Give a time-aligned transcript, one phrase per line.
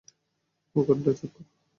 [0.75, 1.45] ওখানটা চেক কর।